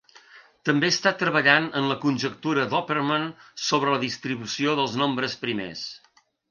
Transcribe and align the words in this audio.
També 0.69 0.87
està 0.93 1.11
treballant 1.19 1.67
en 1.81 1.91
la 1.91 1.99
conjectura 2.07 2.65
d'Oppermann 2.73 3.29
sobre 3.69 3.95
la 3.97 4.03
distribució 4.09 4.77
dels 4.83 5.01
nombres 5.05 5.43
primers. 5.47 5.91